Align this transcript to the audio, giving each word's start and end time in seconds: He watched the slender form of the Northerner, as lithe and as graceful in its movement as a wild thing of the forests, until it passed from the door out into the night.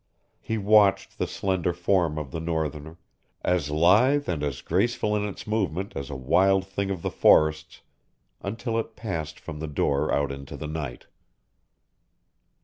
He 0.41 0.57
watched 0.57 1.19
the 1.19 1.27
slender 1.27 1.73
form 1.73 2.17
of 2.17 2.31
the 2.31 2.39
Northerner, 2.39 2.97
as 3.43 3.69
lithe 3.69 4.27
and 4.27 4.41
as 4.41 4.63
graceful 4.63 5.15
in 5.15 5.27
its 5.27 5.45
movement 5.45 5.93
as 5.95 6.09
a 6.09 6.15
wild 6.15 6.65
thing 6.65 6.89
of 6.89 7.03
the 7.03 7.11
forests, 7.11 7.81
until 8.41 8.79
it 8.79 8.95
passed 8.95 9.39
from 9.39 9.59
the 9.59 9.67
door 9.67 10.11
out 10.11 10.31
into 10.31 10.57
the 10.57 10.65
night. 10.65 11.05